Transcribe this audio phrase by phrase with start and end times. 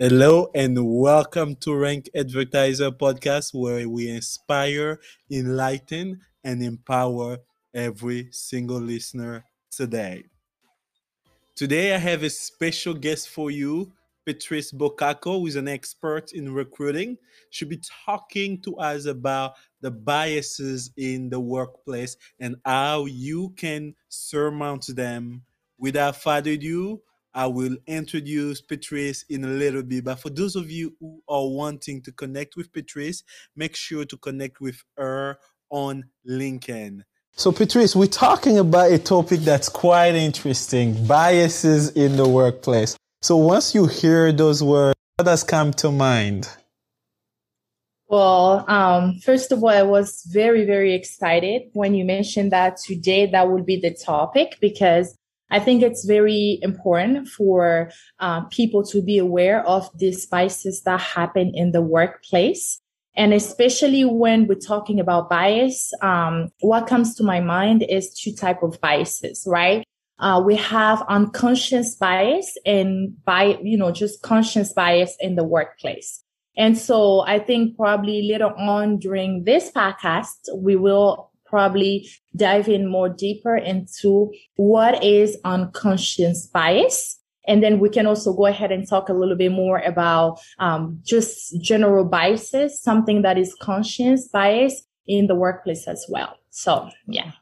[0.00, 7.38] Hello and welcome to Rank Advertiser Podcast, where we inspire, enlighten, and empower
[7.74, 10.22] every single listener today.
[11.56, 13.92] Today, I have a special guest for you,
[14.24, 17.18] Patrice Bokako, who is an expert in recruiting.
[17.50, 23.96] She'll be talking to us about the biases in the workplace and how you can
[24.08, 25.42] surmount them.
[25.76, 27.00] Without further ado,
[27.38, 30.02] I will introduce Patrice in a little bit.
[30.02, 33.22] But for those of you who are wanting to connect with Patrice,
[33.54, 35.38] make sure to connect with her
[35.70, 37.02] on LinkedIn.
[37.36, 42.96] So, Patrice, we're talking about a topic that's quite interesting biases in the workplace.
[43.22, 46.48] So, once you hear those words, what does come to mind?
[48.08, 53.26] Well, um, first of all, I was very, very excited when you mentioned that today
[53.26, 55.14] that would be the topic because
[55.50, 61.00] I think it's very important for uh, people to be aware of these biases that
[61.00, 62.80] happen in the workplace.
[63.16, 68.32] And especially when we're talking about bias, um, what comes to my mind is two
[68.32, 69.84] type of biases, right?
[70.20, 76.22] Uh, we have unconscious bias and by, you know, just conscious bias in the workplace.
[76.56, 82.86] And so I think probably later on during this podcast, we will probably dive in
[82.86, 87.18] more deeper into what is unconscious bias.
[87.46, 91.00] And then we can also go ahead and talk a little bit more about um,
[91.02, 96.36] just general biases, something that is conscious bias in the workplace as well.
[96.50, 97.32] So, yeah.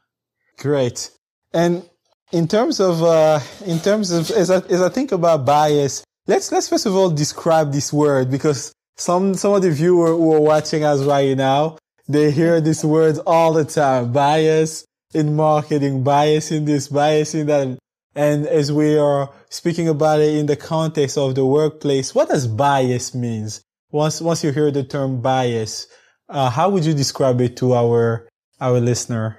[0.57, 1.11] Great.
[1.53, 1.83] And
[2.31, 6.51] in terms of, uh, in terms of, as I, as I think about bias, let's,
[6.51, 10.41] let's first of all describe this word because some, some of the viewers who are
[10.41, 11.77] watching us right now,
[12.07, 14.11] they hear these words all the time.
[14.11, 17.77] Bias in marketing, bias in this, bias in that.
[18.15, 22.47] And as we are speaking about it in the context of the workplace, what does
[22.47, 23.61] bias means?
[23.91, 25.87] Once, once you hear the term bias,
[26.29, 28.27] uh, how would you describe it to our,
[28.59, 29.37] our listener?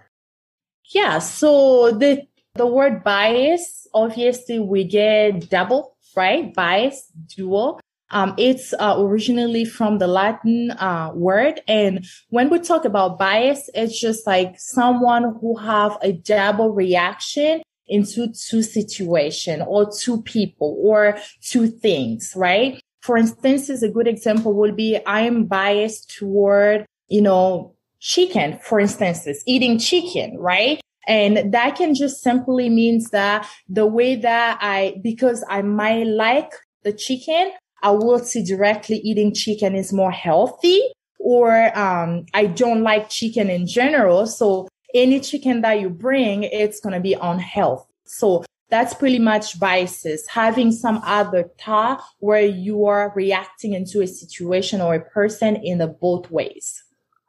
[0.95, 1.19] Yeah.
[1.19, 6.55] So the, the word bias, obviously we get double, right?
[6.55, 7.81] Bias, dual.
[8.11, 13.69] Um, it's uh, originally from the Latin uh, word, and when we talk about bias,
[13.75, 20.77] it's just like someone who have a double reaction into two situation or two people
[20.83, 22.81] or two things, right?
[23.01, 28.59] For instance, is a good example would be I am biased toward, you know, chicken,
[28.63, 30.81] for instance, eating chicken, right?
[31.07, 36.51] And that can just simply means that the way that I, because I might like
[36.83, 37.51] the chicken,
[37.83, 40.81] I will see directly eating chicken is more healthy
[41.19, 44.27] or um, I don't like chicken in general.
[44.27, 47.93] So any chicken that you bring, it's going to be unhealthy.
[48.05, 54.07] So that's pretty much biases, having some other thought where you are reacting into a
[54.07, 56.83] situation or a person in the both ways.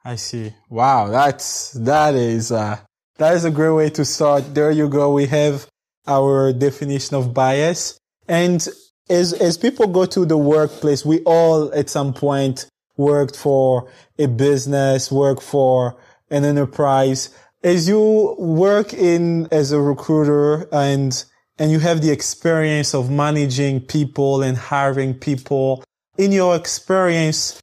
[0.03, 0.53] I see.
[0.69, 1.07] Wow.
[1.07, 2.79] That's, that is, uh,
[3.17, 4.53] that is a great way to start.
[4.53, 5.13] There you go.
[5.13, 5.67] We have
[6.07, 7.97] our definition of bias.
[8.27, 8.65] And
[9.09, 14.27] as as people go to the workplace, we all at some point worked for a
[14.27, 15.97] business, work for
[16.29, 17.29] an enterprise.
[17.63, 21.23] As you work in as a recruiter and
[21.57, 25.83] and you have the experience of managing people and hiring people,
[26.17, 27.61] in your experience,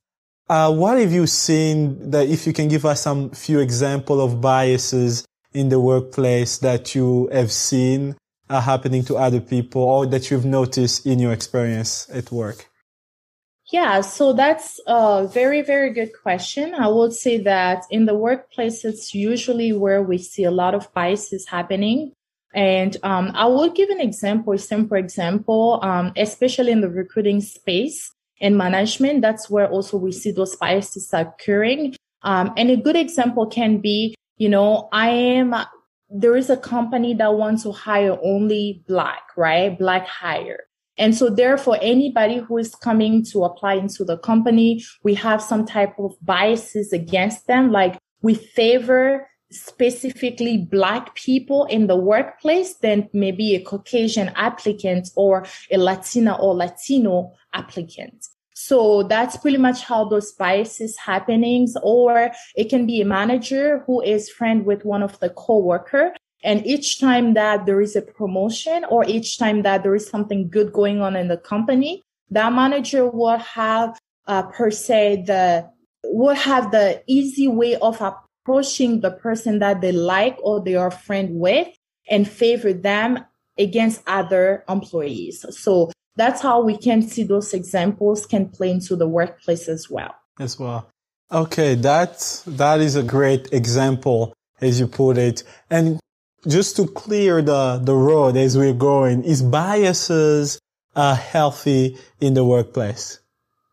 [0.48, 4.40] uh, what have you seen that if you can give us some few example of
[4.40, 5.24] biases
[5.54, 8.16] in the workplace that you have seen
[8.48, 12.68] are happening to other people or that you've noticed in your experience at work?
[13.72, 16.72] Yeah, so that's a very, very good question.
[16.74, 20.92] I would say that in the workplace, it's usually where we see a lot of
[20.94, 22.12] biases happening.
[22.54, 27.40] And um, I will give an example, a simple example, um, especially in the recruiting
[27.40, 29.20] space and management.
[29.20, 31.96] That's where also we see those biases occurring.
[32.22, 35.54] Um, and a good example can be, you know, I am
[36.08, 39.78] there is a company that wants to hire only black, right?
[39.78, 40.64] Black hire.
[40.98, 45.66] And so therefore, anybody who is coming to apply into the company, we have some
[45.66, 47.70] type of biases against them.
[47.70, 55.46] Like we favor specifically black people in the workplace than maybe a Caucasian applicant or
[55.70, 58.26] a Latina or Latino applicant.
[58.66, 64.02] So that's pretty much how those biases happenings, or it can be a manager who
[64.02, 66.14] is friend with one of the coworker.
[66.42, 70.50] And each time that there is a promotion or each time that there is something
[70.50, 73.96] good going on in the company, that manager will have,
[74.26, 75.70] uh, per se, the,
[76.02, 80.90] will have the easy way of approaching the person that they like or they are
[80.90, 81.68] friend with
[82.10, 83.24] and favor them
[83.58, 85.44] against other employees.
[85.50, 90.14] So that's how we can see those examples can play into the workplace as well.
[90.40, 90.88] As well.
[91.30, 95.42] Okay, that that is a great example as you put it.
[95.70, 96.00] And
[96.46, 100.58] just to clear the, the road as we're going, is biases
[100.94, 103.20] uh, healthy in the workplace?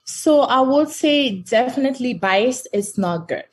[0.03, 3.45] So I would say definitely bias is not good.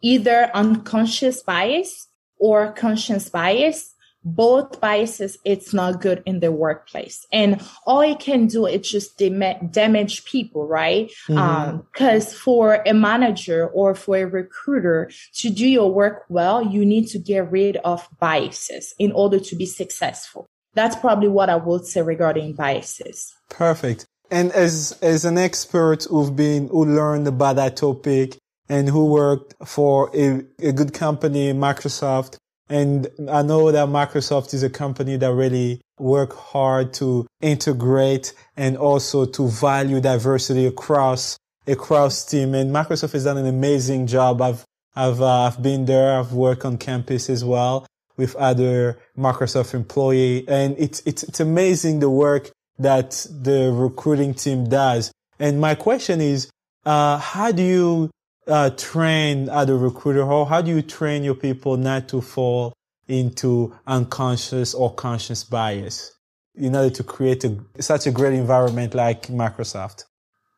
[0.00, 2.06] Either unconscious bias
[2.38, 3.94] or conscious bias
[4.24, 7.26] both biases it's not good in the workplace.
[7.32, 11.10] And all it can do is just dam- damage people right?
[11.26, 12.02] Because mm-hmm.
[12.02, 17.06] um, for a manager or for a recruiter to do your work well you need
[17.08, 20.46] to get rid of biases in order to be successful.
[20.74, 23.34] That's probably what i would say regarding biases.
[23.48, 24.06] Perfect.
[24.30, 28.36] And as as an expert who've been who learned about that topic
[28.68, 32.36] and who worked for a, a good company microsoft
[32.68, 38.76] and I know that Microsoft is a company that really work hard to integrate and
[38.76, 41.36] also to value diversity across
[41.66, 42.54] across team.
[42.54, 44.40] And Microsoft has done an amazing job.
[44.42, 46.18] I've I've uh, I've been there.
[46.18, 47.86] I've worked on campus as well
[48.16, 54.68] with other Microsoft employee, and it's it's it's amazing the work that the recruiting team
[54.68, 55.12] does.
[55.38, 56.50] And my question is,
[56.84, 58.10] uh, how do you
[58.48, 60.24] uh, train as a recruiter?
[60.24, 62.72] How, how do you train your people not to fall
[63.06, 66.12] into unconscious or conscious bias
[66.54, 70.04] in order to create a, such a great environment like Microsoft?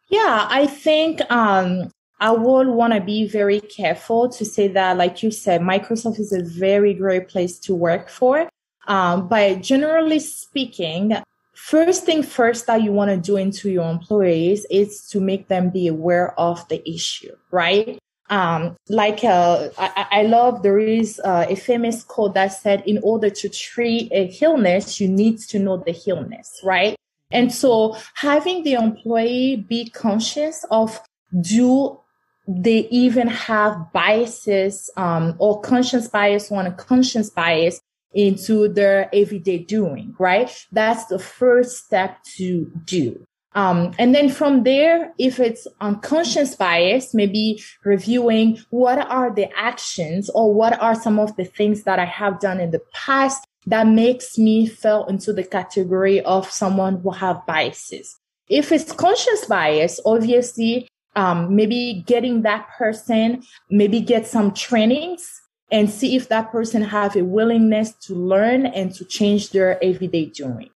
[0.08, 5.22] Yeah, I think um, I would want to be very careful to say that, like
[5.22, 8.48] you said, Microsoft is a very great place to work for.
[8.88, 11.16] Um, but generally speaking,
[11.60, 15.70] first thing first that you want to do into your employees is to make them
[15.70, 17.98] be aware of the issue, right?
[18.30, 23.00] Um, like uh, I, I, love there is uh, a famous quote that said, "In
[23.02, 26.94] order to treat a illness, you need to know the illness," right?
[27.32, 31.00] And so, having the employee be conscious of
[31.40, 31.98] do
[32.46, 37.80] they even have biases um, or conscious bias or unconscious bias
[38.12, 40.50] into their everyday doing, right?
[40.72, 43.24] That's the first step to do.
[43.54, 50.30] Um, and then from there, if it's unconscious bias, maybe reviewing what are the actions
[50.30, 53.86] or what are some of the things that I have done in the past that
[53.86, 58.16] makes me fall into the category of someone who have biases.
[58.48, 65.39] If it's conscious bias, obviously, um, maybe getting that person, maybe get some trainings
[65.70, 70.26] and see if that person have a willingness to learn and to change their everyday
[70.26, 70.70] doing.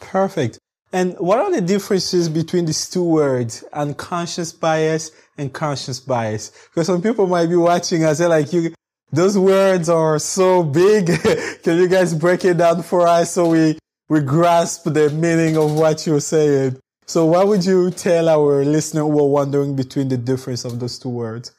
[0.00, 0.58] Perfect.
[0.92, 6.52] And what are the differences between these two words, unconscious bias and conscious bias?
[6.70, 8.72] Because some people might be watching and say like you,
[9.10, 11.06] those words are so big.
[11.62, 15.72] Can you guys break it down for us so we, we grasp the meaning of
[15.72, 16.78] what you're saying?
[17.06, 20.98] So what would you tell our listener who are wondering between the difference of those
[20.98, 21.52] two words?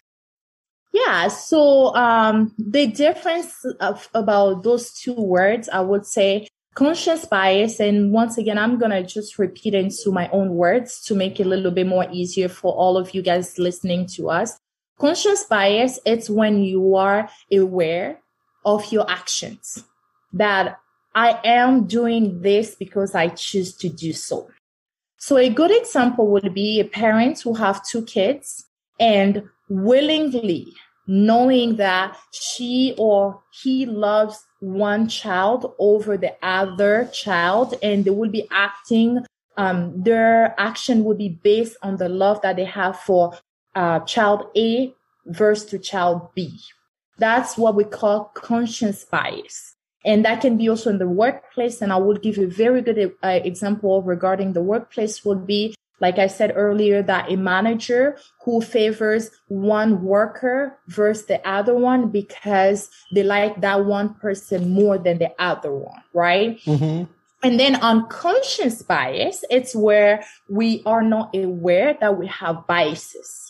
[0.96, 7.82] Yeah, so um, the difference of, about those two words, I would say conscious bias.
[7.82, 11.48] And once again, I'm going to just repeat into my own words to make it
[11.48, 14.58] a little bit more easier for all of you guys listening to us.
[14.98, 18.22] Conscious bias, it's when you are aware
[18.64, 19.84] of your actions
[20.32, 20.80] that
[21.14, 24.50] I am doing this because I choose to do so.
[25.18, 28.66] So a good example would be a parent who have two kids
[28.98, 30.74] and willingly
[31.08, 38.30] knowing that she or he loves one child over the other child and they will
[38.30, 39.20] be acting
[39.58, 43.38] um, their action will be based on the love that they have for
[43.76, 44.94] uh, child A
[45.28, 46.60] versus to child B.
[47.18, 49.76] That's what we call conscious bias.
[50.04, 51.82] And that can be also in the workplace.
[51.82, 56.20] And I will give a very good uh, example regarding the workplace would be like
[56.20, 62.90] I said earlier, that a manager who favors one worker versus the other one because
[63.14, 66.60] they like that one person more than the other one, right?
[66.66, 67.12] Mm-hmm.
[67.44, 73.45] And then unconscious bias, it's where we are not aware that we have biases.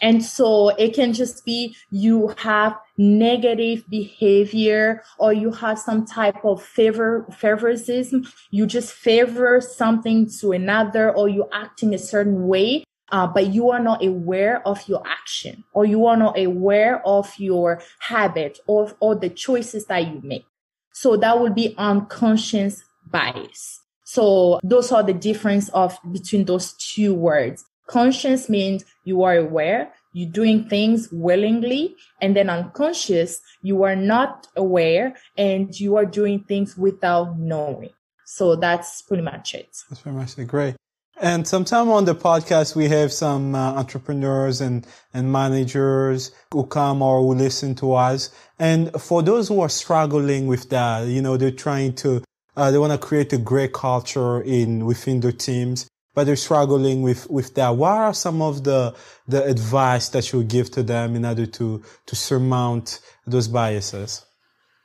[0.00, 6.44] And so it can just be you have negative behavior or you have some type
[6.44, 8.26] of favor favoritism.
[8.50, 12.84] You just favor something to another or you acting a certain way.
[13.10, 17.32] Uh, but you are not aware of your action or you are not aware of
[17.38, 20.44] your habit or, or the choices that you make.
[20.92, 23.80] So that would be unconscious bias.
[24.04, 27.64] So those are the difference of between those two words.
[27.88, 34.46] Conscious means you are aware, you're doing things willingly, and then unconscious, you are not
[34.56, 37.90] aware and you are doing things without knowing.
[38.26, 39.74] So that's pretty much it.
[39.88, 40.44] That's pretty much it.
[40.44, 40.76] Great.
[41.20, 47.02] And sometime on the podcast, we have some uh, entrepreneurs and, and managers who come
[47.02, 48.30] or who listen to us.
[48.58, 52.22] And for those who are struggling with that, you know, they're trying to,
[52.56, 57.02] uh, they want to create a great culture in, within their teams, but they're struggling
[57.02, 57.76] with, with that.
[57.76, 58.92] What are some of the,
[59.28, 64.26] the advice that you give to them in order to, to surmount those biases?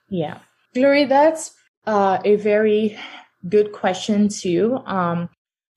[0.09, 0.41] Yeah.
[0.75, 1.55] Glory, that's
[1.87, 2.99] uh, a very
[3.49, 4.77] good question too.
[4.85, 5.27] Um,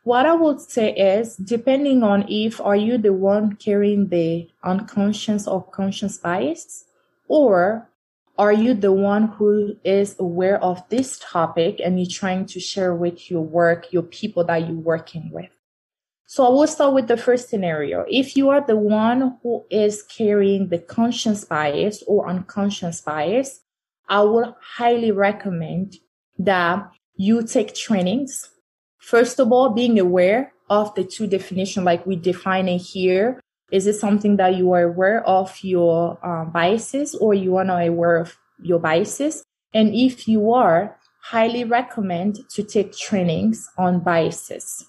[0.05, 5.49] what I would say is, depending on if are you the one carrying the unconscious
[5.49, 6.85] or conscious bias,
[7.29, 7.89] or
[8.39, 12.95] are you the one who is aware of this topic and you're trying to share
[12.95, 15.51] with your work, your people that you're working with?
[16.27, 18.05] So I will start with the first scenario.
[18.09, 23.61] If you are the one who is carrying the conscious bias or unconscious bias,
[24.09, 25.97] I would highly recommend
[26.39, 28.51] that you take trainings
[29.07, 33.41] First of all, being aware of the two definitions, like we define it here.
[33.73, 37.87] Is it something that you are aware of your um, biases or you are not
[37.87, 39.45] aware of your biases?
[39.75, 44.87] And if you are, highly recommend to take trainings on biases.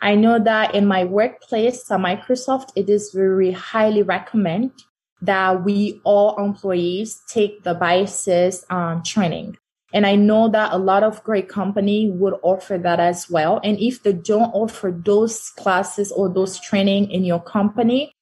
[0.00, 4.72] I know that in my workplace at Microsoft, it is very highly recommend
[5.20, 9.56] that we all employees take the biases um, training.
[9.94, 13.60] And I know that a lot of great company would offer that as well.
[13.62, 18.12] And if they don't offer those classes or those training in your company,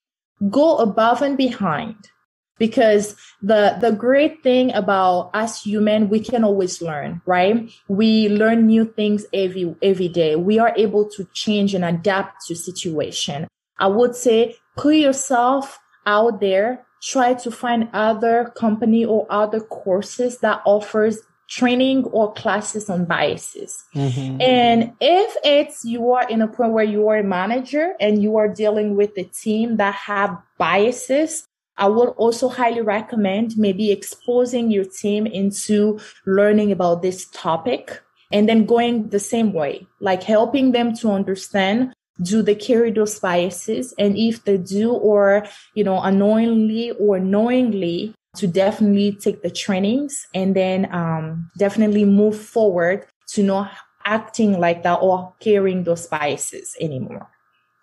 [0.51, 1.97] go above and behind.
[2.59, 7.69] Because the the great thing about us human we can always learn right?
[7.89, 10.37] We learn new things every every day.
[10.37, 13.49] We are able to change and adapt to situation.
[13.79, 20.39] I would say put yourself out there try to find other company or other courses
[20.39, 21.19] that offers
[21.53, 23.85] training or classes on biases.
[23.95, 24.41] Mm-hmm.
[24.41, 28.39] And if it's you are in a point where you are a manager and you
[28.39, 34.71] are dealing with a team that have biases, I would also highly recommend maybe exposing
[34.71, 38.01] your team into learning about this topic
[38.33, 41.93] and then going the same way, like helping them to understand
[42.23, 45.45] do they carry those biases and if they do or
[45.75, 52.39] you know unknowingly or knowingly to definitely take the trainings and then um, definitely move
[52.39, 53.71] forward to not
[54.05, 57.29] acting like that or carrying those biases anymore.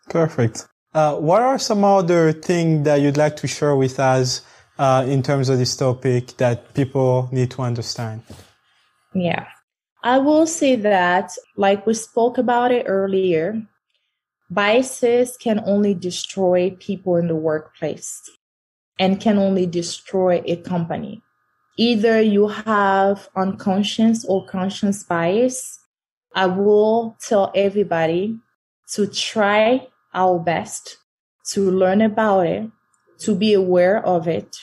[0.10, 0.68] Perfect.
[0.94, 4.42] Uh, what are some other things that you'd like to share with us
[4.80, 8.24] uh, in terms of this topic that people need to understand?
[9.14, 9.46] Yeah.
[10.04, 13.62] I will say that, like we spoke about it earlier,
[14.50, 18.22] biases can only destroy people in the workplace
[19.00, 21.24] and can only destroy a company.
[21.78, 25.80] Either you have unconscious or conscious bias.
[26.36, 28.38] I will tell everybody
[28.94, 30.98] to try our best
[31.52, 32.70] to learn about it,
[33.20, 34.58] to be aware of it,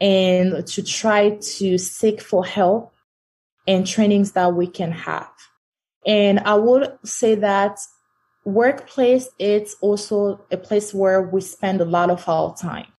[0.00, 2.92] and to try to seek for help
[3.66, 5.30] and trainings that we can have.
[6.04, 7.78] And I would say that
[8.44, 12.91] workplace, it's also a place where we spend a lot of our time.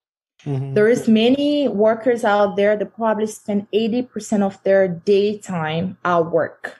[0.45, 0.73] Mm-hmm.
[0.73, 6.79] There is many workers out there that probably spend 80% of their daytime at work.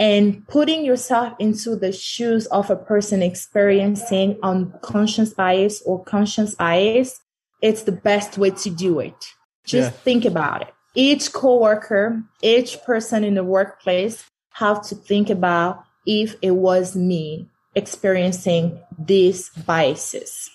[0.00, 7.20] And putting yourself into the shoes of a person experiencing unconscious bias or conscious bias,
[7.60, 9.26] it's the best way to do it.
[9.64, 9.98] Just yeah.
[9.98, 10.74] think about it.
[10.94, 14.24] Each coworker, each person in the workplace
[14.54, 20.50] have to think about if it was me experiencing these biases.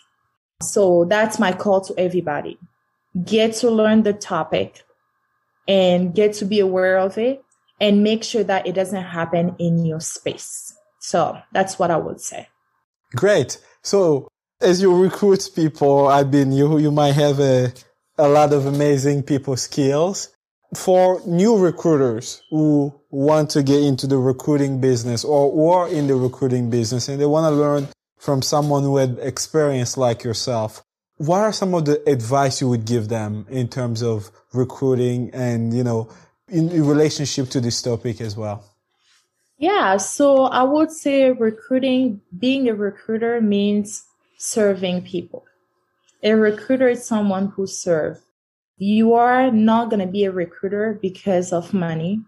[0.62, 2.58] So that's my call to everybody.
[3.24, 4.84] Get to learn the topic
[5.68, 7.44] and get to be aware of it
[7.80, 10.74] and make sure that it doesn't happen in your space.
[11.00, 12.48] So that's what I would say.
[13.16, 13.60] Great.
[13.82, 14.30] So
[14.62, 17.74] as you recruit people, I've been you you might have a
[18.18, 20.30] a lot of amazing people skills.
[20.76, 26.16] For new recruiters who want to get into the recruiting business or, or in the
[26.16, 27.88] recruiting business and they want to learn
[28.24, 30.82] from someone who had experience like yourself,
[31.18, 35.74] what are some of the advice you would give them in terms of recruiting and,
[35.74, 36.10] you know,
[36.48, 38.64] in, in relationship to this topic as well?
[39.58, 44.06] Yeah, so I would say recruiting, being a recruiter means
[44.38, 45.44] serving people.
[46.24, 48.22] A recruiter is someone who serves.
[48.78, 52.22] You are not going to be a recruiter because of money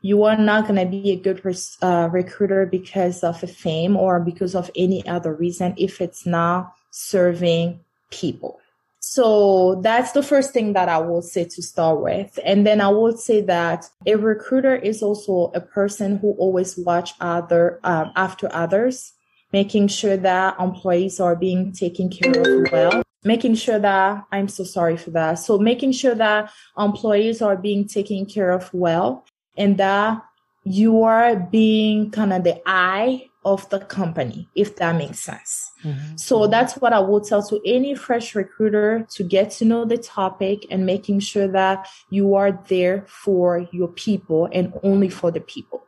[0.00, 1.40] you are not going to be a good
[1.82, 6.72] uh, recruiter because of a fame or because of any other reason if it's not
[6.90, 8.60] serving people.
[9.00, 12.38] So that's the first thing that I will say to start with.
[12.44, 17.12] And then I would say that a recruiter is also a person who always watch
[17.20, 19.14] other um, after others
[19.52, 24.64] making sure that employees are being taken care of well, making sure that I'm so
[24.64, 25.34] sorry for that.
[25.34, 29.24] So making sure that employees are being taken care of well
[29.58, 30.22] and that
[30.64, 35.70] you are being kind of the eye of the company, if that makes sense.
[35.82, 36.16] Mm-hmm.
[36.16, 39.96] So that's what I would tell to any fresh recruiter to get to know the
[39.96, 45.40] topic and making sure that you are there for your people and only for the
[45.40, 45.84] people.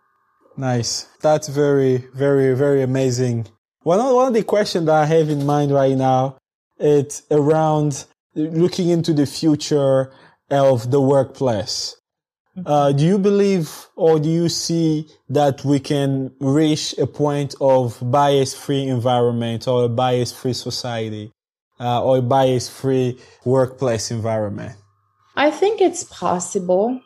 [0.56, 1.08] Nice.
[1.20, 3.46] That's very, very, very amazing.
[3.82, 6.38] One of, one of the questions that I have in mind right now,
[6.78, 10.12] it's around looking into the future
[10.50, 11.96] of the workplace.
[12.66, 17.96] Uh, do you believe or do you see that we can reach a point of
[18.02, 21.32] bias-free environment or a bias-free society
[21.78, 24.76] uh, or a bias-free workplace environment?
[25.36, 27.00] I think it's possible.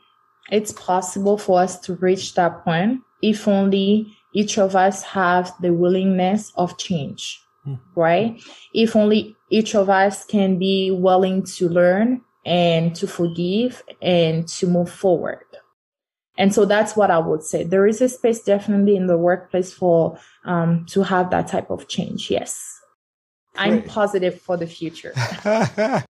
[0.50, 5.72] It's possible for us to reach that point if only each of us have the
[5.72, 7.78] willingness of change, mm.
[7.94, 8.42] right?
[8.72, 14.66] If only each of us can be willing to learn and to forgive and to
[14.66, 15.44] move forward.
[16.36, 17.64] And so that's what I would say.
[17.64, 21.86] There is a space definitely in the workplace for um, to have that type of
[21.88, 22.30] change.
[22.30, 22.80] Yes,
[23.54, 23.66] Great.
[23.66, 25.12] I'm positive for the future.
[25.16, 26.02] I,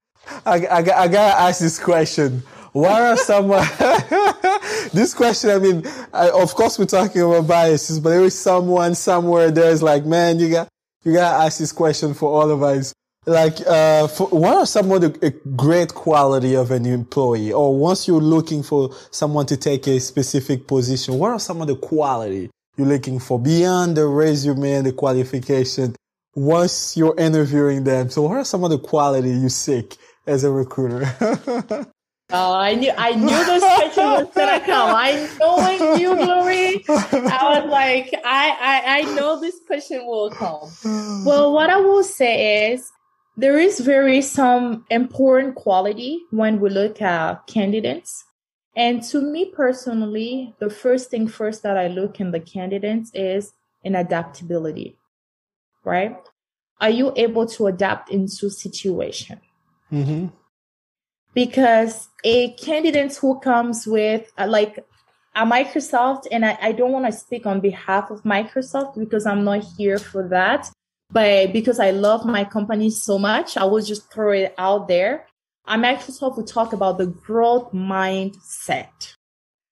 [0.46, 2.42] I, I gotta ask this question.
[2.72, 3.48] What are some?
[4.92, 8.94] this question, I mean, I, of course we're talking about biases, but there is someone
[8.94, 10.68] somewhere there's like, man, you got
[11.04, 12.94] you gotta ask this question for all of us
[13.26, 18.06] like uh, for, what are some of the great quality of an employee or once
[18.06, 22.50] you're looking for someone to take a specific position what are some of the quality
[22.76, 25.94] you're looking for beyond the resume and the qualification
[26.34, 30.50] once you're interviewing them so what are some of the quality you seek as a
[30.50, 31.06] recruiter
[32.30, 34.96] Oh, I knew I knew this question was gonna come.
[34.96, 36.82] I knowing you, Glory.
[36.88, 40.70] I was like, I, I I know this question will come.
[41.26, 42.90] Well, what I will say is
[43.36, 48.24] there is very some important quality when we look at candidates.
[48.76, 53.52] And to me personally, the first thing first that I look in the candidates is
[53.84, 54.96] an adaptability,
[55.84, 56.16] right?
[56.80, 59.40] Are you able to adapt into situation?
[59.92, 60.26] Mm-hmm.
[61.34, 64.78] Because a candidate who comes with uh, like
[65.34, 69.44] a Microsoft, and I, I don't want to speak on behalf of Microsoft because I'm
[69.44, 70.70] not here for that.
[71.10, 75.26] But because I love my company so much, I will just throw it out there.
[75.66, 79.14] I'm actually Microsoft will talk about the growth mindset.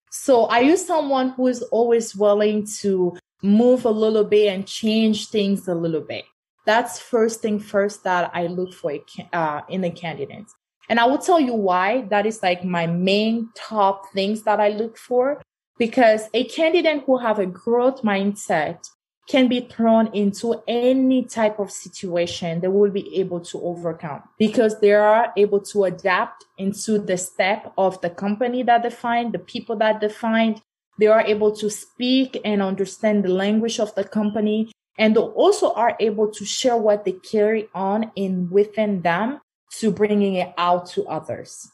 [0.09, 5.29] So are you someone who is always willing to move a little bit and change
[5.29, 6.25] things a little bit?
[6.65, 8.97] That's first thing first that I look for
[9.33, 10.55] uh, in the candidates.
[10.89, 14.69] And I will tell you why that is like my main top things that I
[14.69, 15.41] look for
[15.77, 18.87] because a candidate who have a growth mindset
[19.27, 24.79] can be thrown into any type of situation they will be able to overcome because
[24.79, 29.39] they are able to adapt into the step of the company that they find, the
[29.39, 30.61] people that they find.
[30.99, 35.73] They are able to speak and understand the language of the company and they also
[35.73, 39.39] are able to share what they carry on in within them
[39.79, 41.71] to bringing it out to others.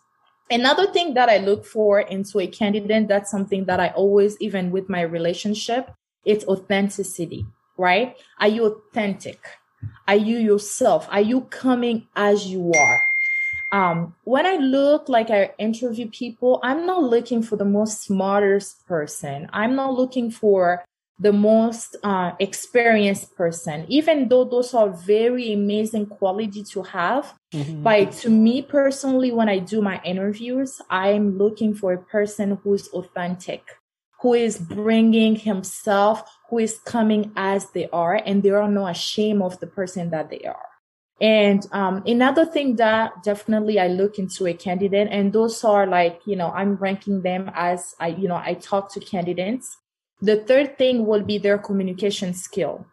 [0.50, 4.72] Another thing that I look for into a candidate, that's something that I always, even
[4.72, 5.92] with my relationship,
[6.26, 7.46] it's authenticity,
[7.78, 8.16] right?
[8.40, 9.40] Are you authentic?
[10.08, 11.08] Are you yourself?
[11.10, 13.02] Are you coming as you are?
[13.72, 18.86] Um, when I look like I interview people, I'm not looking for the most smartest
[18.88, 19.48] person.
[19.54, 20.84] I'm not looking for
[21.20, 27.34] the most uh, experienced person, even though those are very amazing quality to have.
[27.54, 27.84] Mm-hmm.
[27.84, 32.88] But to me personally, when I do my interviews, I'm looking for a person who's
[32.90, 33.64] authentic,
[34.22, 39.42] who is bringing himself, who is coming as they are, and they are not ashamed
[39.42, 40.66] of the person that they are.
[41.22, 46.22] And um, another thing that definitely I look into a candidate, and those are like,
[46.26, 49.78] you know, I'm ranking them as I, you know, I talk to candidates.
[50.22, 52.86] The third thing will be their communication skill.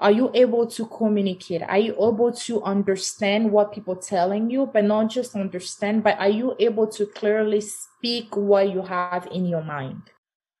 [0.00, 1.62] Are you able to communicate?
[1.62, 6.28] Are you able to understand what people telling you, but not just understand, but are
[6.28, 10.02] you able to clearly speak what you have in your mind?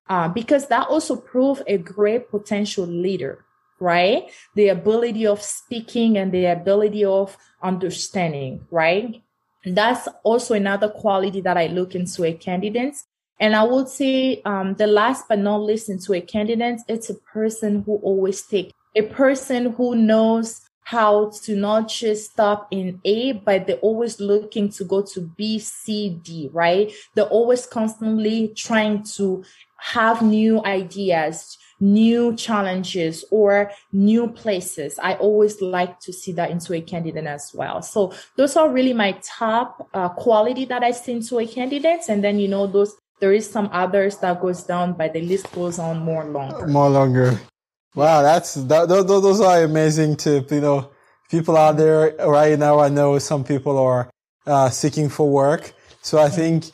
[0.08, 3.44] Uh, because that also prove a great potential leader,
[3.80, 4.30] right?
[4.54, 9.22] The ability of speaking and the ability of understanding, right?
[9.64, 12.96] That's also another quality that I look into a candidate.
[13.40, 17.14] And I would say um, the last but not least into a candidate, it's a
[17.14, 23.32] person who always take a person who knows how to not just stop in A,
[23.32, 26.92] but they're always looking to go to B, C, D, right?
[27.14, 29.44] They're always constantly trying to
[29.92, 34.98] have new ideas, new challenges or new places.
[34.98, 37.82] I always like to see that into a candidate as well.
[37.82, 42.08] So those are really my top uh, quality that I see into a candidate.
[42.08, 45.52] And then, you know, those, there is some others that goes down, but the list
[45.52, 46.66] goes on more longer.
[46.66, 47.38] More longer.
[47.94, 48.22] Wow.
[48.22, 50.50] That's, that, those, those are amazing tips.
[50.50, 50.90] You know,
[51.30, 54.08] people out there right now, I know some people are
[54.46, 55.74] uh, seeking for work.
[56.00, 56.70] So I think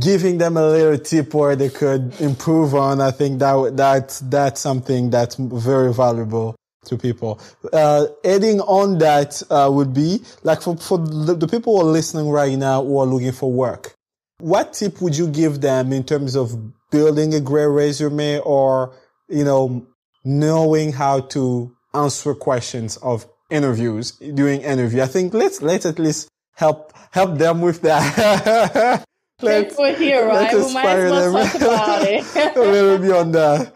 [0.00, 4.60] giving them a little tip where they could improve on, I think that that that's
[4.60, 7.40] something that's very valuable to people.
[7.72, 12.28] Uh, adding on that uh, would be like for, for the, people who are listening
[12.28, 13.94] right now who are looking for work.
[14.38, 16.54] What tip would you give them in terms of
[16.90, 18.94] building a great resume or,
[19.28, 19.86] you know,
[20.24, 25.02] knowing how to answer questions of interviews during interview?
[25.02, 29.04] I think let's, let's at least help, help them with that.
[29.44, 30.52] let's, we're here, right?
[30.52, 31.50] We might as well them.
[31.50, 32.56] talk about it.
[32.56, 33.74] a little bit on that.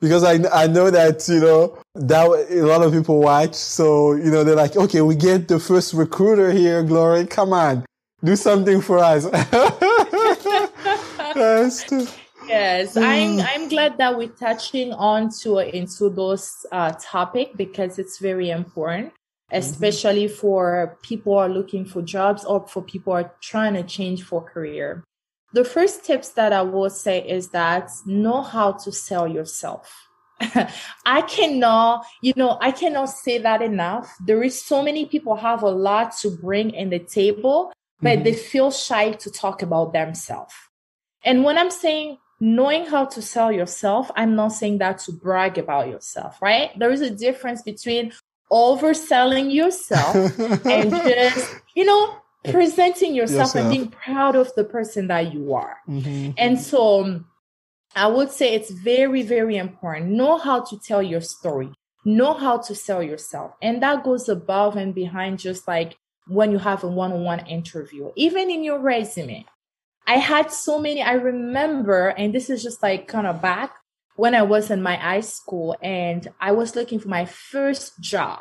[0.00, 3.54] Because I, I know that, you know, that a lot of people watch.
[3.54, 7.26] So, you know, they're like, okay, we get the first recruiter here, Glory.
[7.26, 7.84] Come on,
[8.24, 9.24] do something for us.
[12.48, 13.40] yes, I'm.
[13.52, 19.12] I'm glad that we're touching on to, into those, uh, topic because it's very important
[19.50, 19.58] mm-hmm.
[19.58, 20.34] especially mm-hmm.
[20.34, 25.04] for people are looking for jobs or for people are trying to change for career.
[25.52, 30.08] The first tips that I will say is that know how to sell yourself.
[31.04, 34.14] I cannot, you know, I cannot say that enough.
[34.24, 38.24] There is so many people have a lot to bring in the table, but mm-hmm.
[38.24, 40.54] they feel shy to talk about themselves.
[41.24, 45.58] And when I'm saying knowing how to sell yourself, I'm not saying that to brag
[45.58, 46.70] about yourself, right?
[46.78, 48.12] There is a difference between
[48.50, 50.16] overselling yourself
[50.66, 55.54] and just, you know, presenting yourself, yourself, and being proud of the person that you
[55.54, 55.78] are.
[55.88, 56.32] Mm-hmm.
[56.38, 57.26] And so um,
[57.94, 60.10] I would say it's very, very important.
[60.10, 61.70] Know how to tell your story.
[62.04, 63.52] Know how to sell yourself.
[63.60, 68.50] And that goes above and behind just like when you have a one-on-one interview, even
[68.50, 69.44] in your resume.
[70.06, 73.74] I had so many, I remember, and this is just like kind of back
[74.16, 78.40] when I was in my high school and I was looking for my first job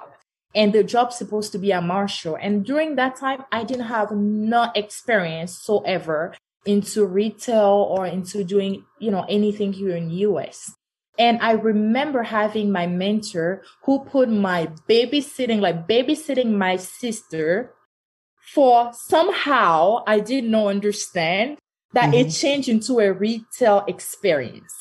[0.56, 2.38] and the job's supposed to be a marshal.
[2.40, 6.36] And during that time, I didn't have no experience so ever
[6.66, 10.72] into retail or into doing, you know, anything here in US.
[11.18, 17.74] And I remember having my mentor who put my babysitting, like babysitting my sister
[18.54, 21.58] for somehow I did not understand
[21.94, 22.28] that mm-hmm.
[22.28, 24.74] it changed into a retail experience.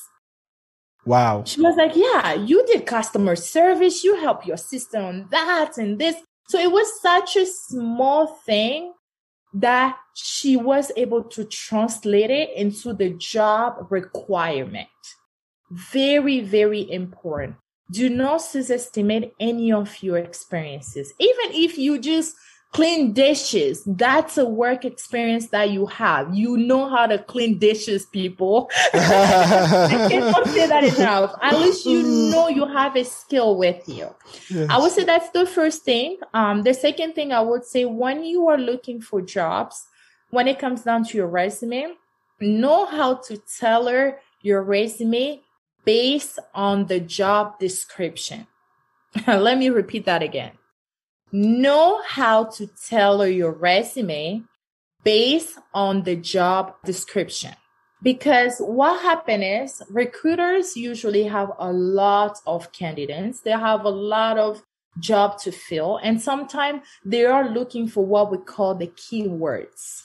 [1.08, 1.44] Wow.
[1.46, 5.98] She was like, Yeah, you did customer service, you help your sister on that and
[5.98, 6.16] this.
[6.48, 8.92] So it was such a small thing
[9.54, 14.88] that she was able to translate it into the job requirement.
[15.70, 17.56] Very, very important.
[17.90, 21.14] Do not estimate any of your experiences.
[21.18, 22.34] Even if you just
[22.72, 23.82] clean dishes.
[23.86, 26.34] That's a work experience that you have.
[26.34, 28.70] You know how to clean dishes, people.
[28.94, 31.34] I cannot say that enough.
[31.42, 34.14] At least you know you have a skill with you.
[34.50, 34.68] Yes.
[34.70, 36.18] I would say that's the first thing.
[36.34, 39.86] Um, the second thing I would say when you are looking for jobs,
[40.30, 41.94] when it comes down to your resume,
[42.40, 45.40] know how to tailor your resume
[45.84, 48.46] based on the job description.
[49.26, 50.57] Let me repeat that again
[51.32, 54.42] know how to tailor your resume
[55.04, 57.54] based on the job description.
[58.02, 63.40] Because what happens is recruiters usually have a lot of candidates.
[63.40, 64.62] They have a lot of
[65.00, 70.02] job to fill and sometimes they are looking for what we call the keywords.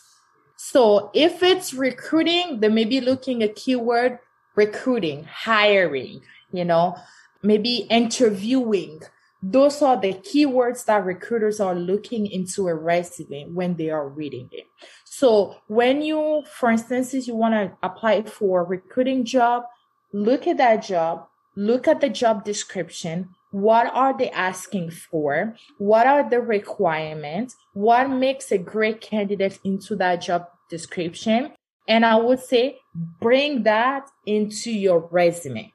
[0.56, 4.20] So if it's recruiting, they may be looking at keyword
[4.56, 6.96] recruiting, hiring, you know,
[7.42, 9.02] maybe interviewing,
[9.46, 14.48] those are the keywords that recruiters are looking into a resume when they are reading
[14.54, 14.66] it.
[15.04, 19.64] So when you, for instance, you want to apply for a recruiting job,
[20.14, 21.28] look at that job,
[21.58, 23.30] look at the job description.
[23.52, 25.58] What are they asking for?
[25.78, 27.58] What are the requirements?
[27.74, 31.52] What makes a great candidate into that job description?
[31.86, 32.78] And I would say
[33.20, 35.74] bring that into your resume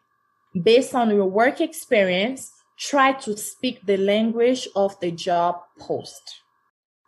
[0.58, 6.42] based on your work experience try to speak the language of the job post.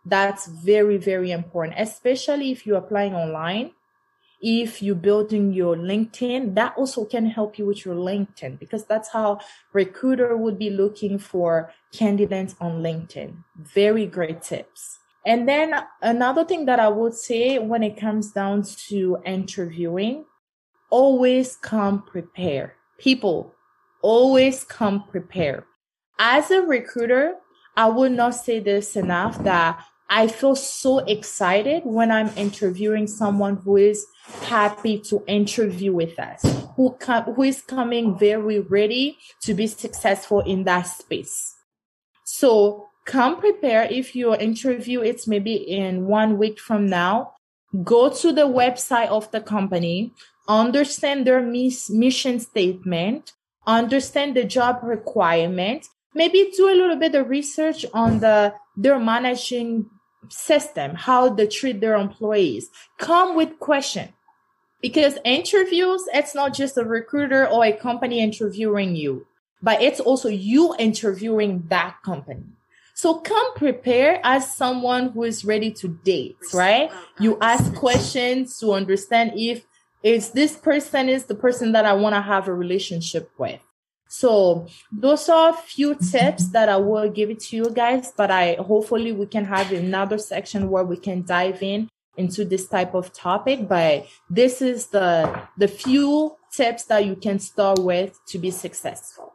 [0.05, 3.71] That's very, very important, especially if you're applying online.
[4.43, 9.09] If you're building your LinkedIn, that also can help you with your LinkedIn because that's
[9.09, 9.39] how
[9.71, 13.35] recruiter would be looking for candidates on LinkedIn.
[13.55, 14.97] Very great tips.
[15.27, 20.25] And then another thing that I would say when it comes down to interviewing,
[20.89, 22.71] always come prepared.
[22.97, 23.53] People
[24.01, 25.63] always come prepared.
[26.19, 27.35] As a recruiter,
[27.75, 33.55] I would not say this enough that I feel so excited when I'm interviewing someone
[33.55, 34.05] who is
[34.43, 36.43] happy to interview with us,
[36.75, 41.55] who com- who is coming very ready to be successful in that space.
[42.25, 47.33] So come prepare if your interview it's maybe in one week from now.
[47.83, 50.11] Go to the website of the company,
[50.45, 53.31] understand their mis- mission statement,
[53.67, 59.89] understand the job requirement, maybe do a little bit of research on the their managing
[60.29, 62.69] system, how they treat their employees.
[62.97, 64.13] Come with question.
[64.81, 69.27] Because interviews, it's not just a recruiter or a company interviewing you,
[69.61, 72.45] but it's also you interviewing that company.
[72.95, 76.91] So come prepare as someone who is ready to date, right?
[77.19, 79.65] You ask questions to understand if
[80.03, 83.59] is this person is the person that I want to have a relationship with.
[84.09, 88.29] So those are a few tips that I will give it to you guys, but
[88.29, 91.87] I hopefully we can have another section where we can dive in
[92.17, 93.69] into this type of topic.
[93.69, 99.33] But this is the the few tips that you can start with to be successful.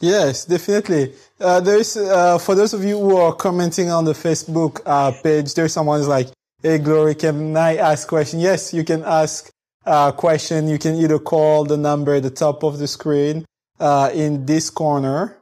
[0.00, 1.14] Yes, definitely.
[1.40, 5.54] Uh, there's uh, for those of you who are commenting on the Facebook uh, page,
[5.54, 6.28] there's someone who's like,
[6.62, 9.50] "Hey, Glory, can I ask question?" Yes, you can ask
[9.88, 10.68] a question.
[10.68, 13.44] You can either call the number at the top of the screen
[13.80, 15.38] uh, in this corner.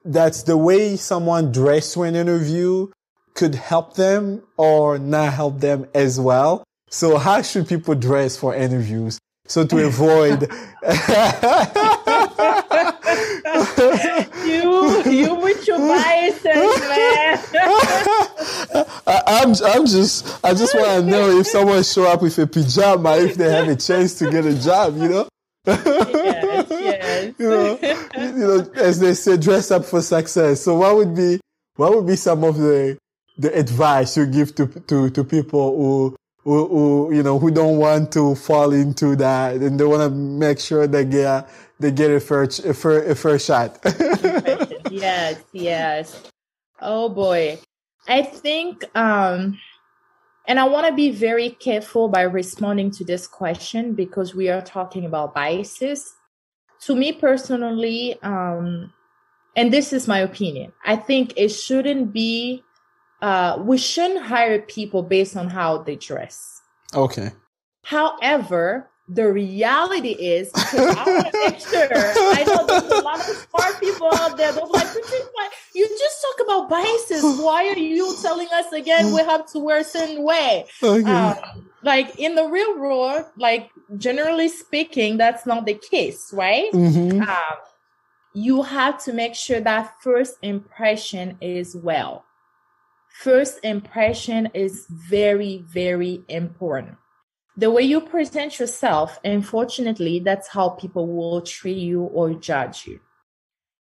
[0.05, 2.87] that's the way someone dressed for an interview
[3.33, 6.63] could help them or not help them as well.
[6.89, 9.19] So how should people dress for interviews?
[9.47, 10.41] So to avoid
[14.45, 17.39] you you with your biases, man.
[19.07, 22.37] I, am I'm, I'm just I just want to know if someone show up with
[22.39, 25.29] a pajama if they have a chance to get a job, you know.
[25.65, 26.46] yes.
[27.37, 27.79] You know,
[28.17, 30.61] you know, as they say, dress up for success.
[30.61, 31.39] So what would be
[31.75, 32.97] what would be some of the
[33.37, 37.77] the advice you give to to to people who who, who you know who don't
[37.77, 41.47] want to fall into that and they want to make sure they get
[41.79, 43.77] they get a first a first, a first shot.
[44.91, 46.23] yes, yes.
[46.81, 47.59] Oh boy,
[48.07, 49.59] I think um,
[50.47, 54.61] and I want to be very careful by responding to this question because we are
[54.61, 56.16] talking about biases.
[56.81, 58.93] To me personally, um,
[59.55, 62.63] and this is my opinion, I think it shouldn't be
[63.21, 66.61] uh, we shouldn't hire people based on how they dress.
[66.93, 67.31] Okay.
[67.83, 71.87] However, the reality is, I want to make sure.
[71.91, 74.51] I know there's a lot of smart people out there.
[74.51, 74.87] They're like,
[75.73, 77.39] you just talk about biases.
[77.39, 80.65] Why are you telling us again we have to wear a certain way?
[80.83, 81.09] Okay.
[81.09, 86.71] Um, like in the real world, like generally speaking, that's not the case, right?
[86.71, 87.21] Mm-hmm.
[87.21, 87.57] Um,
[88.33, 92.23] you have to make sure that first impression is well
[93.17, 96.97] first impression is very, very important.
[97.55, 102.99] The way you present yourself, unfortunately, that's how people will treat you or judge you.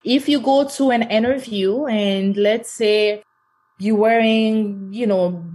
[0.03, 3.21] If you go to an interview and let's say
[3.77, 5.45] you're wearing, you know,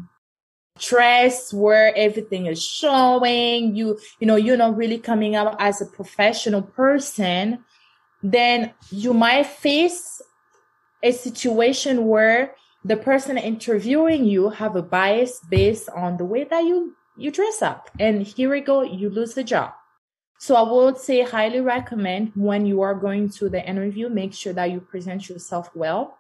[0.79, 5.87] dress where everything is showing, you, you know, you're not really coming up as a
[5.87, 7.65] professional person,
[8.23, 10.21] then you might face
[11.03, 12.55] a situation where
[12.85, 17.61] the person interviewing you have a bias based on the way that you you dress
[17.61, 17.91] up.
[18.01, 19.73] And here we go you lose the job.
[20.39, 24.53] So i would say highly recommend when you are going to the interview make sure
[24.53, 26.19] that you present yourself well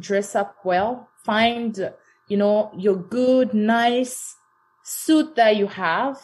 [0.00, 1.92] dress up well find
[2.32, 4.16] you know your good nice
[4.84, 6.16] suit that you have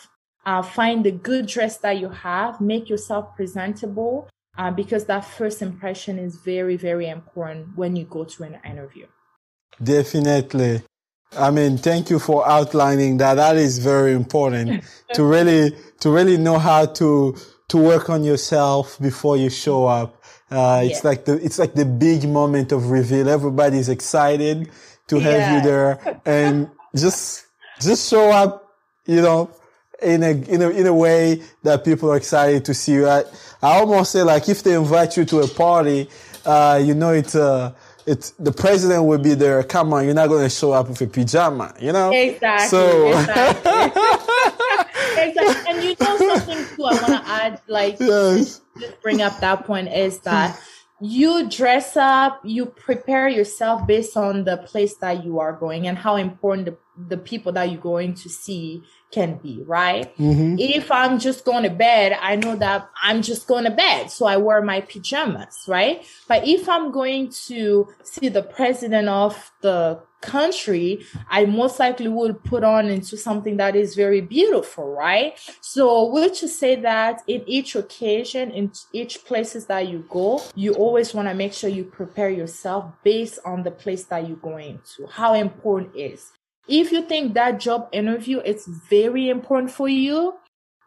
[0.47, 4.14] uh, find the good dress that you have make yourself presentable
[4.61, 9.07] uh, because that first impression is very very important when you go to an interview
[9.83, 10.83] Definitely.
[11.37, 13.35] I mean, thank you for outlining that.
[13.35, 17.37] That is very important to really, to really know how to,
[17.68, 20.23] to work on yourself before you show up.
[20.51, 21.11] Uh, it's yeah.
[21.11, 23.29] like the, it's like the big moment of reveal.
[23.29, 24.71] Everybody's excited
[25.09, 25.57] to have yeah.
[25.57, 27.47] you there and just,
[27.81, 28.75] just show up,
[29.07, 29.51] you know,
[30.03, 33.09] in a, in a, in a way that people are excited to see you.
[33.09, 33.25] I,
[33.62, 36.09] I almost say like if they invite you to a party,
[36.44, 37.75] uh, you know, it's, uh,
[38.07, 39.62] it's the president will be there.
[39.62, 42.11] Come on, you're not going to show up with a pajama, you know?
[42.11, 42.68] Exactly.
[42.68, 43.09] So.
[43.09, 43.73] Exactly.
[45.29, 45.75] exactly.
[45.75, 48.62] And you know something too, I want to add, like, yes.
[48.79, 50.59] just bring up that point is that
[51.00, 55.96] you dress up, you prepare yourself based on the place that you are going and
[55.96, 56.76] how important the,
[57.08, 58.82] the people that you're going to see
[59.12, 60.14] can be, right?
[60.16, 60.56] Mm-hmm.
[60.58, 64.11] If I'm just going to bed, I know that I'm just going to bed.
[64.11, 66.04] So I wear my pajamas, right?
[66.26, 72.42] But if I'm going to see the president of the country, I most likely would
[72.44, 75.38] put on into something that is very beautiful, right?
[75.61, 80.74] So we to say that in each occasion, in each places that you go, you
[80.74, 84.81] always want to make sure you prepare yourself based on the place that you're going
[84.96, 86.33] to, how important is.
[86.66, 90.35] If you think that job interview is very important for you,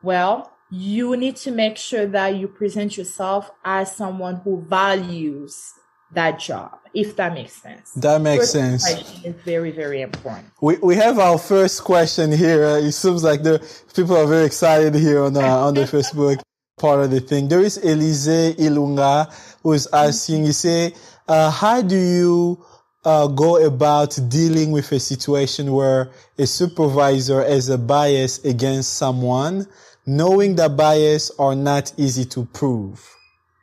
[0.04, 5.74] well, you need to make sure that you present yourself as someone who values
[6.14, 7.92] that job, if that makes sense.
[7.94, 9.24] That makes first sense.
[9.24, 10.48] It's very, very important.
[10.62, 12.66] We, we have our first question here.
[12.66, 13.60] Uh, it seems like the
[13.96, 16.42] people are very excited here on, uh, on the Facebook
[16.80, 17.48] part of the thing.
[17.48, 20.94] There is Elise Ilunga who is asking, you say,
[21.28, 22.66] uh, how do you
[23.04, 29.68] uh, go about dealing with a situation where a supervisor has a bias against someone,
[30.06, 33.00] knowing that bias are not easy to prove.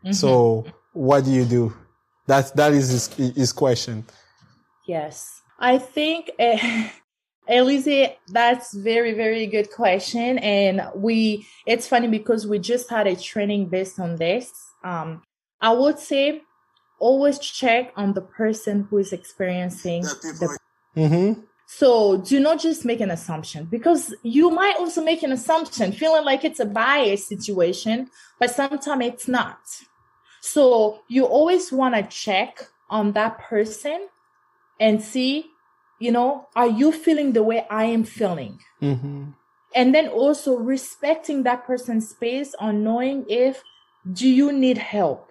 [0.05, 0.13] Mm-hmm.
[0.13, 1.77] So what do you do?
[2.29, 4.05] That, that is his, his question.
[4.87, 5.43] Yes.
[5.59, 6.89] I think, uh,
[7.49, 10.39] Elise, that's very, very good question.
[10.39, 14.53] And we, it's funny because we just had a training based on this.
[14.85, 15.23] Um,
[15.61, 16.43] I would say
[16.99, 20.59] always check on the person who is experiencing the
[20.97, 21.41] mm-hmm.
[21.67, 26.25] so do not just make an assumption because you might also make an assumption feeling
[26.25, 28.09] like it's a bias situation
[28.41, 29.59] but sometimes it's not
[30.53, 34.09] so you always want to check on that person
[34.81, 35.51] and see
[35.99, 38.59] you know are you feeling the way i am feeling?
[38.83, 39.31] Mm-hmm.
[39.75, 43.63] and then also respecting that person's space on knowing if
[44.13, 45.31] do you need help?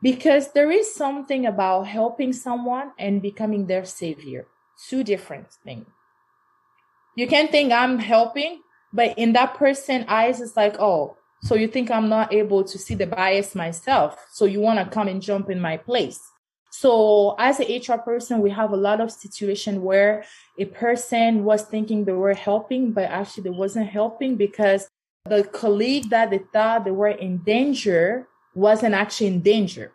[0.00, 4.46] Because there is something about helping someone and becoming their savior.
[4.88, 5.86] Two different things.
[7.14, 11.68] You can think i'm helping but in that person eyes it's like oh so you
[11.68, 15.22] think i'm not able to see the bias myself so you want to come and
[15.22, 16.20] jump in my place
[16.70, 20.24] so as a hr person we have a lot of situation where
[20.58, 24.88] a person was thinking they were helping but actually they wasn't helping because
[25.24, 29.92] the colleague that they thought they were in danger wasn't actually in danger.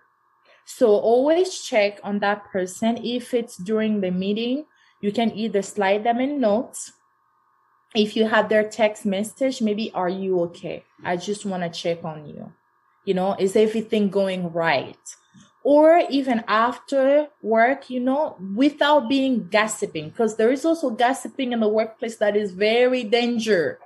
[0.66, 2.98] So always check on that person.
[3.04, 4.66] If it's during the meeting,
[5.02, 6.92] you can either slide them in notes.
[7.98, 10.84] If you have their text message, maybe, are you okay?
[11.04, 12.54] I just want to check on you.
[13.06, 15.00] You know, is everything going right?
[15.64, 21.60] Or even after work, you know, without being gossiping, because there is also gossiping in
[21.60, 23.78] the workplace that is very dangerous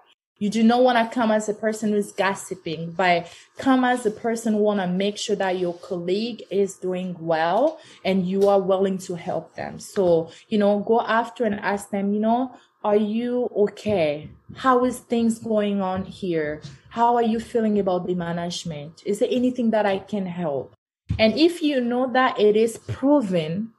[0.42, 4.12] you do not want to come as a person who's gossiping, but come as a
[4.12, 8.98] person want to make sure that your colleague is doing well and you are willing
[8.98, 9.80] to help them.
[9.80, 14.30] So, you know, go after and ask them, you know, are you okay?
[14.56, 16.62] How is things going on here?
[16.90, 19.04] How are you feeling about the management?
[19.06, 20.74] Is there anything that I can help?
[21.20, 23.74] And if you know that it is proven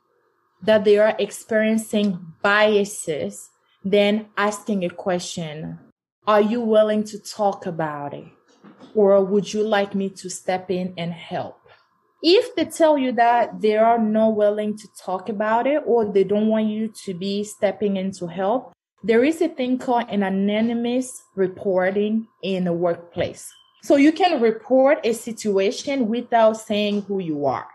[0.63, 3.51] that they are experiencing biases,
[3.85, 5.79] then asking a question
[6.25, 8.27] are you willing to talk about it?
[8.95, 11.59] Or would you like me to step in and help?
[12.23, 16.23] If they tell you that they are not willing to talk about it or they
[16.23, 18.73] don't want you to be stepping in to help,
[19.03, 23.53] there is a thing called an anonymous reporting in a workplace.
[23.83, 27.67] So you can report a situation without saying who you are.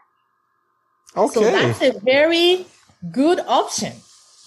[1.16, 1.34] Okay.
[1.34, 2.66] So that's a very
[3.12, 3.94] good option.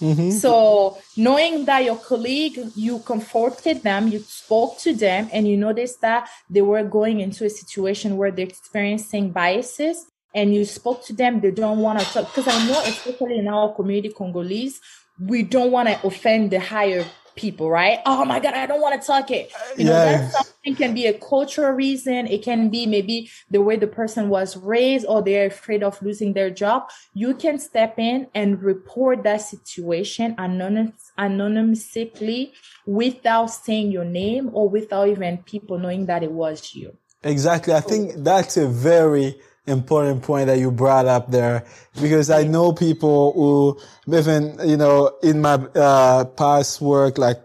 [0.00, 0.30] Mm-hmm.
[0.30, 6.00] So knowing that your colleague, you comforted them, you spoke to them, and you noticed
[6.00, 11.12] that they were going into a situation where they're experiencing biases, and you spoke to
[11.12, 12.34] them, they don't want to talk.
[12.34, 14.80] Because I know, especially in our community, Congolese,
[15.20, 17.04] we don't want to offend the higher
[17.36, 18.00] people, right?
[18.06, 19.52] Oh my God, I don't want to talk it.
[19.76, 20.32] You know, yes.
[20.32, 22.26] that's something can be a cultural reason.
[22.26, 26.32] It can be maybe the way the person was raised or they're afraid of losing
[26.32, 26.90] their job.
[27.14, 32.52] You can step in and report that situation anonymous, anonymously
[32.86, 36.96] without saying your name or without even people knowing that it was you.
[37.22, 37.74] Exactly.
[37.74, 41.64] I think that's a very important point that you brought up there
[42.00, 43.80] because I know people who
[44.16, 47.38] even, you know, in my uh, past work, like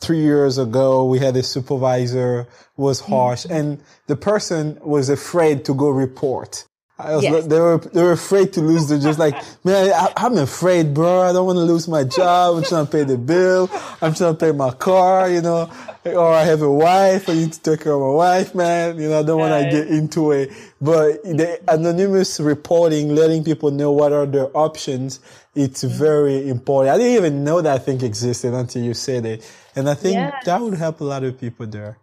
[0.00, 2.46] three years ago, we had a supervisor
[2.76, 3.54] was harsh mm-hmm.
[3.54, 6.66] and the person was afraid to go report.
[6.98, 7.46] Was, yes.
[7.46, 9.34] they were they were afraid to lose the just like
[9.64, 11.20] man I, am afraid bro.
[11.22, 12.56] I don't want to lose my job.
[12.56, 13.70] I'm trying to pay the bill.
[14.00, 15.70] I'm trying to pay my car you know.
[16.06, 17.28] Or I have a wife.
[17.28, 18.98] I need to take care of my wife man.
[18.98, 20.50] You know I don't want to get into it.
[20.80, 25.20] But the anonymous reporting letting people know what are their options
[25.54, 25.98] it's mm-hmm.
[25.98, 26.94] very important.
[26.94, 29.50] I didn't even know that thing existed until you said it.
[29.74, 30.44] And I think yes.
[30.44, 31.98] that would help a lot of people there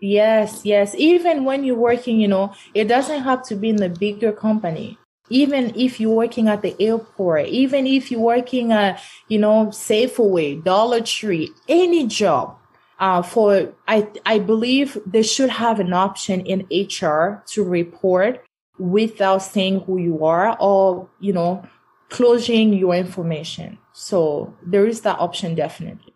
[0.00, 0.94] Yes, yes.
[0.96, 4.98] Even when you're working, you know, it doesn't have to be in a bigger company.
[5.30, 10.62] Even if you're working at the airport, even if you're working at, you know, Safeway,
[10.62, 12.58] Dollar Tree, any job,
[12.98, 18.44] uh, for I I believe they should have an option in HR to report
[18.78, 21.66] without saying who you are or you know
[22.10, 23.78] closing your information.
[23.92, 26.13] So there is that option definitely.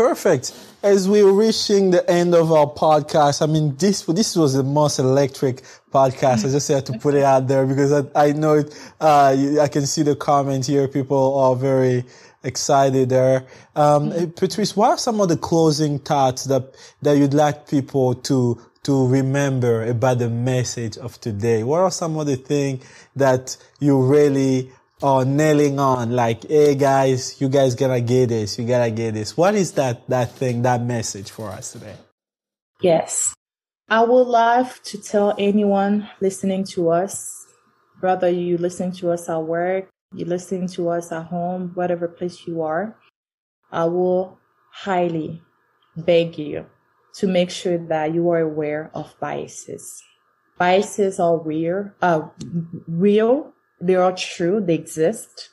[0.00, 0.54] Perfect.
[0.82, 4.98] As we're reaching the end of our podcast, I mean, this this was the most
[4.98, 5.60] electric
[5.92, 6.46] podcast.
[6.46, 8.74] I just had to put it out there because I, I know it.
[8.98, 10.88] Uh, I can see the comments here.
[10.88, 12.06] People are very
[12.42, 13.44] excited there.
[13.76, 14.30] Um, mm-hmm.
[14.30, 19.06] Patrice, what are some of the closing thoughts that that you'd like people to to
[19.06, 21.62] remember about the message of today?
[21.62, 22.82] What are some of the things
[23.16, 24.72] that you really
[25.02, 29.36] or nailing on like, hey guys, you guys gonna get this, you gotta get this.
[29.36, 31.96] What is that, that thing, that message for us today?
[32.80, 33.34] Yes.
[33.88, 37.46] I would love to tell anyone listening to us,
[38.00, 42.46] whether you listen to us at work, you listen to us at home, whatever place
[42.46, 42.96] you are,
[43.72, 44.38] I will
[44.72, 45.42] highly
[45.96, 46.66] beg you
[47.14, 50.02] to make sure that you are aware of biases.
[50.58, 52.28] Biases are real, uh,
[52.86, 55.50] real they are true, they exist,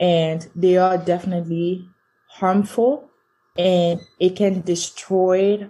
[0.00, 1.88] and they are definitely
[2.28, 3.08] harmful
[3.56, 5.68] and it can destroy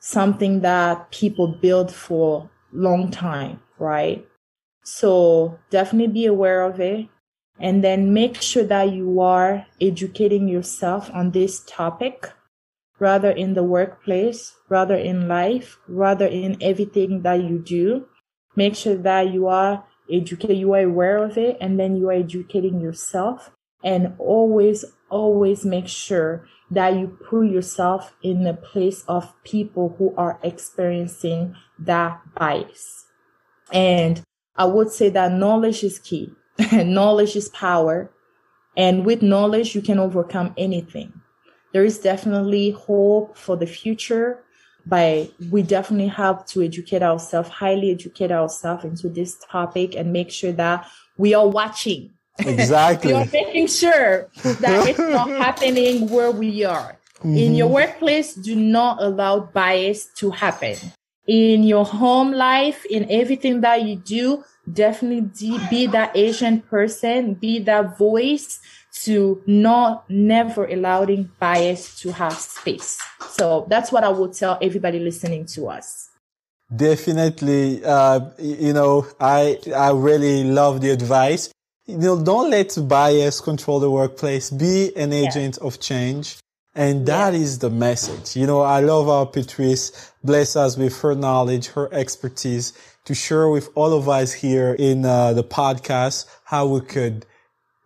[0.00, 4.26] something that people build for long time, right?
[4.84, 7.08] So definitely be aware of it
[7.60, 12.32] and then make sure that you are educating yourself on this topic
[12.98, 18.06] rather in the workplace, rather in life, rather in everything that you do.
[18.56, 22.14] Make sure that you are educate you are aware of it and then you are
[22.14, 23.50] educating yourself.
[23.84, 30.14] And always always make sure that you put yourself in the place of people who
[30.16, 33.06] are experiencing that bias.
[33.72, 34.22] And
[34.56, 36.32] i would say that knowledge is key.
[36.72, 38.10] Knowledge is power.
[38.76, 41.12] And with knowledge you can overcome anything.
[41.72, 44.42] There is definitely hope for the future
[44.88, 50.30] but we definitely have to educate ourselves, highly educate ourselves into this topic and make
[50.30, 52.10] sure that we are watching.
[52.38, 53.12] Exactly.
[53.12, 56.96] we are making sure that it's not happening where we are.
[57.18, 57.36] Mm-hmm.
[57.36, 60.76] In your workplace, do not allow bias to happen.
[61.26, 67.58] In your home life, in everything that you do, definitely be that Asian person, be
[67.58, 68.60] that voice
[69.04, 73.00] to not never allowing bias to have space.
[73.30, 76.10] So that's what I would tell everybody listening to us.
[76.74, 81.50] Definitely, uh, you know, I I really love the advice.
[81.86, 84.50] You know, don't let bias control the workplace.
[84.50, 85.66] Be an agent yeah.
[85.66, 86.36] of change.
[86.74, 87.40] And that yeah.
[87.40, 88.36] is the message.
[88.36, 92.72] You know, I love how Patrice bless us with her knowledge, her expertise
[93.06, 97.24] to share with all of us here in uh, the podcast how we could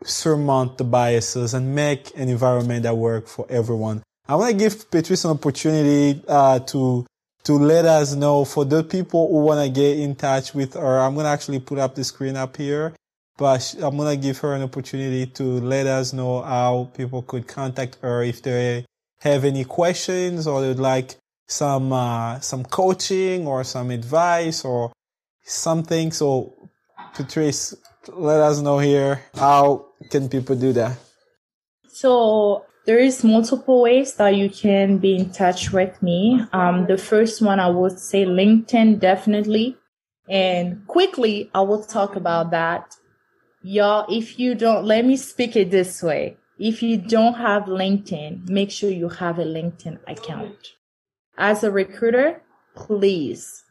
[0.05, 4.03] surmount the biases and make an environment that work for everyone.
[4.29, 7.07] I want to give Patrice an opportunity uh, to
[7.45, 11.01] to let us know for the people who want to get in touch with her.
[11.01, 12.95] I'm going to actually put up the screen up here,
[13.37, 17.49] but I'm going to give her an opportunity to let us know how people could
[17.49, 18.85] contact her if they
[19.21, 21.17] have any questions or they'd like
[21.49, 24.93] some uh, some coaching or some advice or
[25.45, 26.13] something.
[26.13, 26.55] So,
[27.15, 27.75] Patrice,
[28.09, 30.99] let us know here how can people do that.
[31.89, 36.45] So there is multiple ways that you can be in touch with me.
[36.53, 39.77] Um, the first one I would say LinkedIn definitely,
[40.29, 42.97] and quickly I will talk about that.
[43.63, 46.37] Y'all, if you don't, let me speak it this way.
[46.59, 50.75] if you don't have LinkedIn, make sure you have a LinkedIn account.
[51.37, 52.41] As a recruiter,
[52.77, 53.65] please,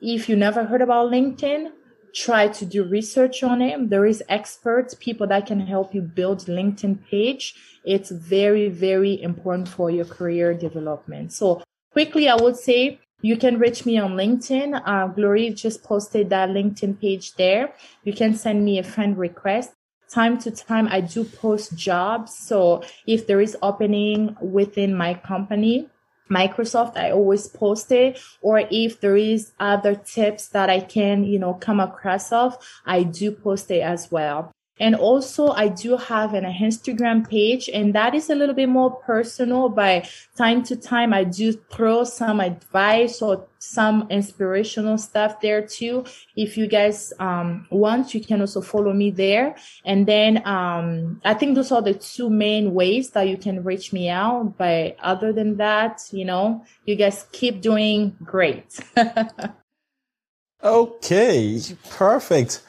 [0.00, 1.70] if you never heard about LinkedIn,
[2.14, 3.90] try to do research on it.
[3.90, 7.54] There is experts, people that can help you build LinkedIn page.
[7.84, 11.32] It's very, very important for your career development.
[11.32, 14.82] So quickly, I would say you can reach me on LinkedIn.
[14.84, 17.72] Uh, Glory just posted that LinkedIn page there.
[18.04, 19.72] You can send me a friend request.
[20.08, 22.34] Time to time, I do post jobs.
[22.34, 25.88] So if there is opening within my company,
[26.30, 28.20] Microsoft, I always post it.
[28.40, 32.56] Or if there is other tips that I can, you know, come across of,
[32.86, 34.52] I do post it as well.
[34.80, 38.90] And also I do have an Instagram page and that is a little bit more
[38.90, 39.68] personal.
[39.68, 46.04] By time to time, I do throw some advice or some inspirational stuff there too.
[46.34, 49.54] If you guys, um, want, you can also follow me there.
[49.84, 53.92] And then, um, I think those are the two main ways that you can reach
[53.92, 54.56] me out.
[54.56, 58.80] But other than that, you know, you guys keep doing great.
[60.64, 61.60] okay.
[61.90, 62.62] Perfect.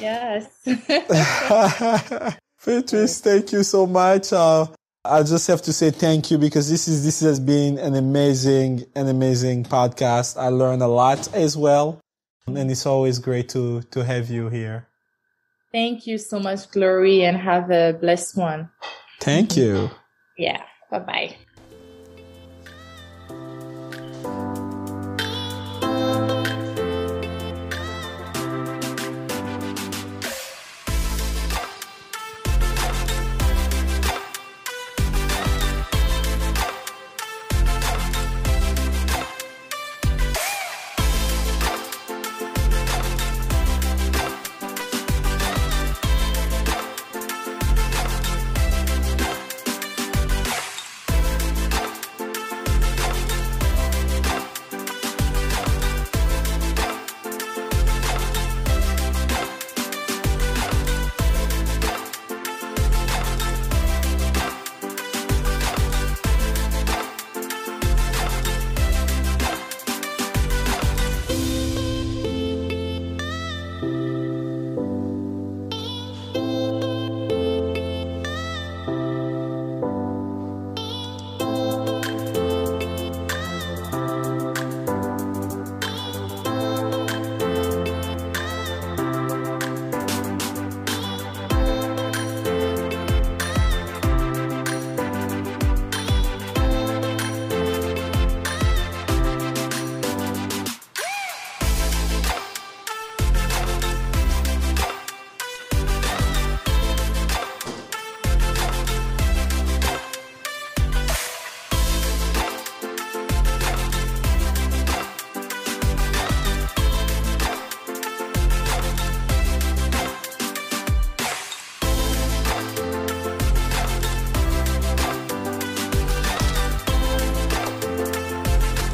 [0.00, 0.46] Yes.
[2.64, 4.32] Patrice, thank you so much.
[4.32, 4.66] Uh,
[5.04, 8.84] I just have to say thank you because this is this has been an amazing
[8.94, 10.36] an amazing podcast.
[10.36, 12.00] I learned a lot as well,
[12.46, 14.88] and it's always great to to have you here.
[15.76, 18.70] Thank you so much, Glory, and have a blessed one.
[19.20, 19.90] Thank you.
[20.38, 20.62] Yeah.
[20.90, 21.36] Bye bye.